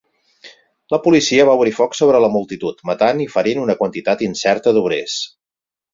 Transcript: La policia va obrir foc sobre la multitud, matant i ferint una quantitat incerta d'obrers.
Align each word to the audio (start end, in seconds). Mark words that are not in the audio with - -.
La 0.93 0.99
policia 1.07 1.45
va 1.49 1.53
obrir 1.59 1.73
foc 1.81 1.93
sobre 1.99 2.21
la 2.25 2.31
multitud, 2.37 2.81
matant 2.91 3.21
i 3.27 3.31
ferint 3.35 3.63
una 3.67 3.79
quantitat 3.83 4.25
incerta 4.29 4.75
d'obrers. 4.79 5.19